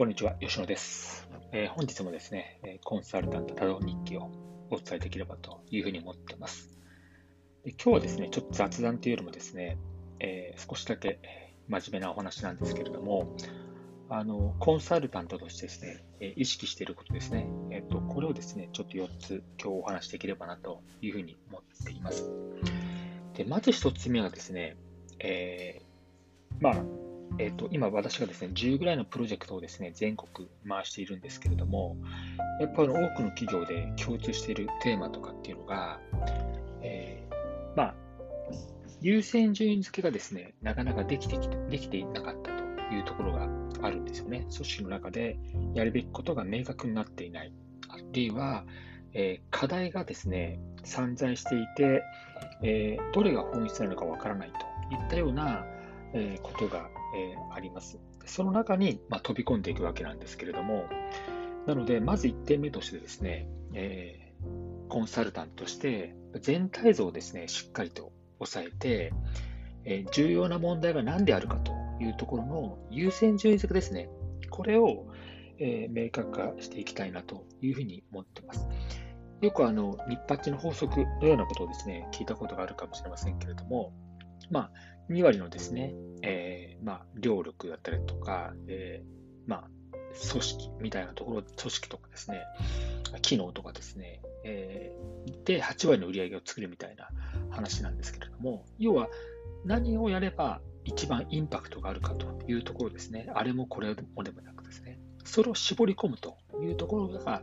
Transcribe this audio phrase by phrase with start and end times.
[0.00, 1.28] こんにちは、吉野です。
[1.52, 4.30] えー本日もですね、コンサルタント多動日記を
[4.70, 6.70] お伝えできればというふうに思っています。
[7.66, 9.76] で今日はですね、ちょっと雑談というよりもですね、
[10.18, 11.18] えー少しだけ
[11.68, 13.36] 真面目なお話なんですけれども、
[14.08, 22.26] あのコンサルタントとしてですね、え意識していることですね、えっとこれをですね、ちょっと4つ今日お話しできればなというふうに思っています。
[23.34, 24.78] でまず1つ目はですね、
[25.18, 31.96] えーまあ、えっと今、私がですね10ぐらいのプロジェクトをですね全国回しているんですけれども、
[32.60, 36.00] やっぱり多くの企業で共通しているテーマとかっていうのが、
[36.82, 37.94] えーまあ、
[39.00, 43.48] 優先順位付けがですねなかなかできてきてできていなかったというところが
[43.82, 44.40] あるんですよね。
[44.40, 45.38] 組織の中で
[45.74, 47.52] やるべきことが明確になっていない。
[47.88, 48.64] あるいは、
[49.14, 52.02] えー課題がですね散在していて、
[52.62, 55.64] えーどれが本質なのかわからないといったような、
[56.14, 57.98] えーことが、えーあります。
[58.26, 60.84] その中に、まあ、飛び込んでいくわけなんですけれども、
[61.66, 64.30] なので、まず1点目としてですね、えー
[64.88, 69.12] コンサルタントとして全体像をですね、しっかりと押さえて、
[69.84, 74.10] え重要な問題が何であるかというところの優先順位付けですね、
[74.50, 75.06] これを、
[75.58, 78.66] え明確化していきたいなというふうに思っています。
[79.40, 83.92] よくあの、ニッパッチの法則のようなことをですね、聞いたことがあるかもしれませんけれども、
[84.50, 84.72] まあ、
[85.10, 89.68] 2割のですね、えーまあ、両力だったりとか、えーまあ、
[90.30, 92.42] 組織みたいなところ、組織とかですね、
[93.22, 97.08] 機能とかですね、えーで、8割の売り上げを作るみたいな
[97.50, 99.08] 話なんですけれども、要は
[99.64, 107.42] 何をやれば一番インパクトがあるかというところですね、あれもこれもでもなくですね、それを絞り込むというところが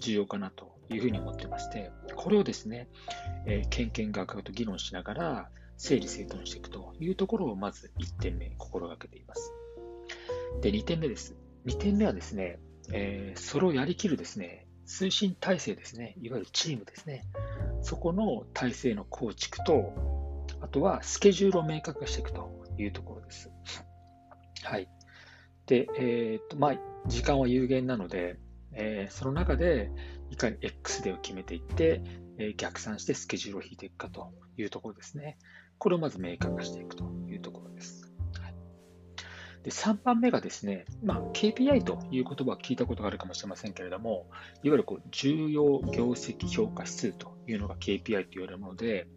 [0.00, 2.88] 重要かなというふうに思ってまして、これをですね、
[3.46, 9.52] えー、けんけんがくがと議論しながら、整理整頓していくというところをまず1点目心がけています。
[10.60, 11.36] で、2点目です。
[11.66, 12.58] 2点目はですね、
[12.92, 17.24] えーそれをやりきるですね、推進体制ですね、いわゆるチームですね、
[17.82, 19.92] そこの体制の構築と、
[20.60, 23.50] あとはスケジュールを明確化していくというところです。
[24.62, 24.88] はい。
[25.66, 26.74] で、えーっと、まあ、
[27.06, 28.38] 時間は有限なので、
[28.72, 29.90] えーその中で
[30.30, 32.02] いかに X デーを決めていって、
[32.38, 35.38] えー逆算してスケジュールを引いていくかというところですね。
[35.82, 38.08] これをまず明確化していくというところです。
[38.40, 38.54] はい、
[39.64, 44.28] で3番目がですね、まあ、KPI という言葉を聞いたことがあるかもしれませんけれども、
[44.62, 49.08] いわゆるこう重要業績評価指数というのが KPI と言われるもので、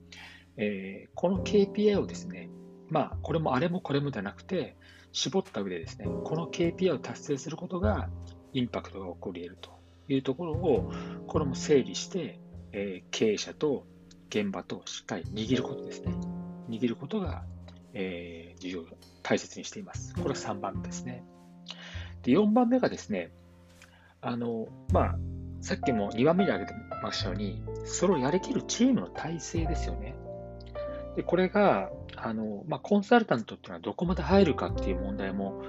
[0.58, 2.50] えーこの KPI をですね、
[2.90, 4.76] まあ、これもあれもこれもではなくて、
[5.12, 8.10] 絞った上でですね、この KPI を達成することが
[8.54, 9.70] インパクトが起こり得ると
[10.08, 10.92] いうところを、
[11.28, 12.40] これも整理して、
[12.72, 13.86] えー経営者と
[14.32, 16.35] 現場としっかり握ることですね。
[16.70, 17.44] 握ることが、
[17.94, 18.84] えー重要、
[19.24, 20.14] 大切にしています。
[20.16, 21.24] これは3番目ですね。
[22.24, 23.32] で、4番目がですね、
[24.22, 25.16] あの、まあ、
[25.62, 30.16] さっきも2番目に挙げてましたように、それをやりきるチームの体制ですよね。
[31.16, 35.62] で、これが、あの、まあ、コンサルタントっていうのはどこまで入るかっていう問題も、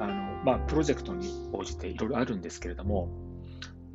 [0.00, 0.14] あの、
[0.44, 3.08] まあ、プロジェクトに応じていろいろあるんですけれども、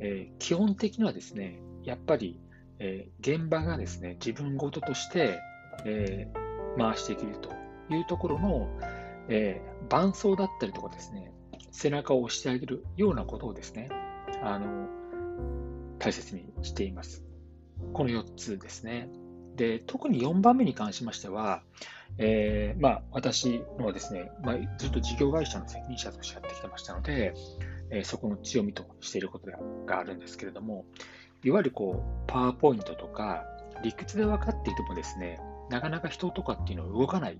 [0.00, 2.40] えー基本的にはですね、やっぱり、
[2.78, 5.40] えー現場がですね、自分ごととして、
[5.84, 7.52] えー回していけると
[7.94, 8.68] いうところの、
[9.28, 11.32] えー伴走だったりとかですね、
[11.70, 13.88] 背中を押してあげるようなことをですね、
[14.42, 14.86] あの、
[15.98, 17.24] 大切にしています。
[17.94, 19.08] この4つですね。
[19.56, 21.62] で、特に4番目に関しましては、
[22.18, 27.34] えーまあ、私のはですね、まあ、ずっと事業会社の責任者としてやってきてましたので、
[27.90, 29.50] えーそこの強みとしていること
[29.86, 30.84] があるんですけれども、
[31.42, 33.44] いわゆるこう、パワーポイントとか、
[33.82, 35.38] 理屈で分かっていてもですね、
[35.70, 37.38] なかなか人とかっていうのは動かない、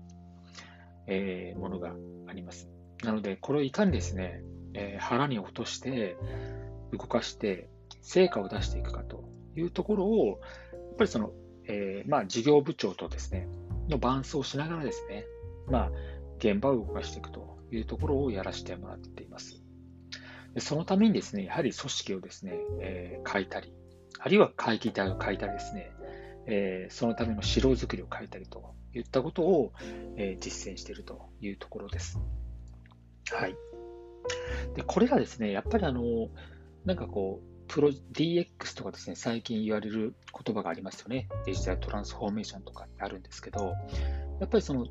[1.07, 1.93] えーものが
[2.27, 2.69] あります。
[3.03, 6.17] なので、これをいかにですね、えー腹に落として、
[6.91, 7.69] 動かして、
[8.01, 9.23] 成果を出していくかと
[9.55, 11.31] いうところを、やっぱりその、
[11.65, 13.47] えーまあ、事業部長とですね、
[13.87, 15.25] の伴走しながらですね、
[15.67, 15.91] まあ、
[16.37, 19.63] 現場を動かしていくというところをやらせてもらっています。
[20.53, 23.73] でそのためにですね、やはり組織をですね、えー変えたり、
[24.19, 25.91] あるいは会議体を変えたりですね、
[26.49, 29.73] えーそのための指導作りを変えたりといったことを、
[30.17, 32.19] えー実践しているというところです。
[33.31, 33.55] はい。
[34.75, 36.01] で、これがですね、やっぱりあの、
[36.85, 40.15] なんかこう、プロ DX とかですね、最近言われる
[40.45, 41.29] 言葉がありますよね。
[41.45, 43.75] デジタルトランスフォーメーションとかってあるんですけど、
[44.39, 44.87] やっぱりその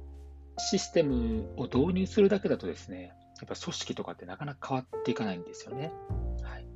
[0.58, 5.92] システムを導入するだけだとですね、やっぱ組織とかってなかなか変わっていかないんですよね。
[6.42, 6.66] はい。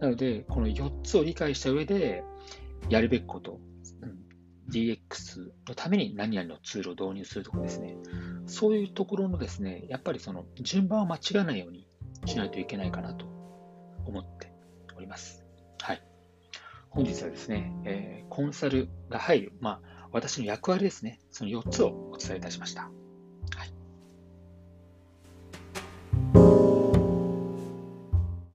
[0.00, 2.22] なので、この4つを理解した上で、
[2.88, 3.60] やるべきこと、
[4.02, 4.26] うん、
[4.70, 7.96] DX のために何々のツールを導入するとかですね、
[8.46, 11.86] そういうところのですね、やっぱりその順番を間違えないように
[12.26, 13.26] しないといけないかなと
[14.06, 14.52] 思って
[14.96, 15.44] おります。
[15.80, 16.02] はい。
[16.90, 22.82] 本日はですね、えー、コンサルが入る、まあ、私の役割ですね、その4つをお伝えいたしました。
[22.82, 23.05] はい。